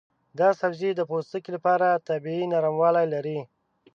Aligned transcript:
دا 0.39 0.49
سبزی 0.59 0.91
د 0.95 1.01
پوستکي 1.09 1.49
لپاره 1.55 1.87
طبیعي 2.09 2.45
نرموالی 2.53 3.05
لري. 3.13 3.39